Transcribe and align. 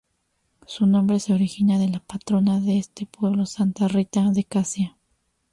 Su 0.65 0.87
nombre 0.87 1.19
se 1.19 1.31
origina 1.31 1.77
de 1.77 1.87
la 1.87 1.99
patrona 1.99 2.59
de 2.59 2.79
este 2.79 3.05
pueblo 3.05 3.45
Santa 3.45 3.87
Rita 3.87 4.31
de 4.31 4.43
Casia. 4.45 4.97